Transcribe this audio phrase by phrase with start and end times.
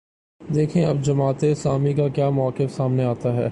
[0.41, 3.47] دیکھیے اب جماعت اسلامی کا کیا موقف سامنے آتا ہے۔